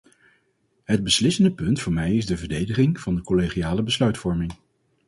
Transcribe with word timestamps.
Het 0.83 1.03
beslissende 1.03 1.51
punt 1.53 1.81
voor 1.81 1.93
mij 1.93 2.13
is 2.15 2.25
de 2.25 2.37
verdediging 2.37 2.99
van 2.99 3.15
de 3.15 3.21
collegiale 3.21 3.83
besluitvorming. 3.83 4.53